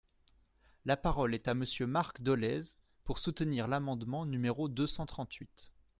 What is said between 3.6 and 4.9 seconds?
l’amendement numéro deux